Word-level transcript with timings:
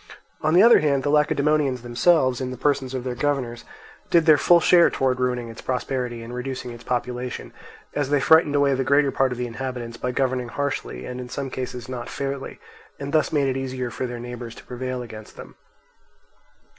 On 0.41 0.55
the 0.55 0.63
other 0.63 0.79
hand 0.79 1.03
the 1.03 1.11
Lacedaemonians 1.11 1.83
themselves, 1.83 2.41
in 2.41 2.49
the 2.49 2.57
persons 2.57 2.95
of 2.95 3.03
their 3.03 3.13
governors, 3.13 3.65
did 4.09 4.25
their 4.25 4.35
full 4.39 4.59
share 4.59 4.89
towards 4.89 5.19
ruining 5.19 5.47
its 5.49 5.61
prosperity 5.61 6.23
and 6.23 6.33
reducing 6.33 6.71
its 6.71 6.83
population, 6.83 7.53
as 7.93 8.09
they 8.09 8.19
frightened 8.19 8.55
away 8.55 8.73
the 8.73 8.83
greater 8.83 9.11
part 9.11 9.31
of 9.31 9.37
the 9.37 9.45
inhabitants 9.45 9.97
by 9.97 10.09
governing 10.09 10.47
harshly 10.49 11.05
and 11.05 11.21
in 11.21 11.29
some 11.29 11.51
cases 11.51 11.87
not 11.87 12.09
fairly, 12.09 12.59
and 12.99 13.13
thus 13.13 13.31
made 13.31 13.47
it 13.47 13.59
easier 13.59 13.91
for 13.91 14.07
their 14.07 14.19
neighbours 14.19 14.55
to 14.55 14.65
prevail 14.65 15.03
against 15.03 15.37
them. 15.37 15.53